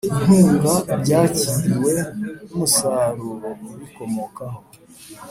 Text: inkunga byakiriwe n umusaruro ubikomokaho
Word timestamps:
inkunga 0.07 0.71
byakiriwe 1.01 1.93
n 2.47 2.49
umusaruro 2.53 3.49
ubikomokaho 3.71 4.59